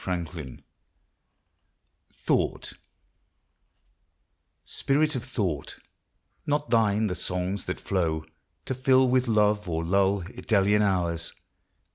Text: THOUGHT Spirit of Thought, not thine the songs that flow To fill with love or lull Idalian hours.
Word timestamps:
THOUGHT 2.11 2.73
Spirit 4.63 5.15
of 5.15 5.23
Thought, 5.23 5.77
not 6.47 6.71
thine 6.71 7.05
the 7.05 7.13
songs 7.13 7.65
that 7.65 7.79
flow 7.79 8.25
To 8.65 8.73
fill 8.73 9.07
with 9.07 9.27
love 9.27 9.69
or 9.69 9.83
lull 9.85 10.21
Idalian 10.23 10.81
hours. 10.81 11.33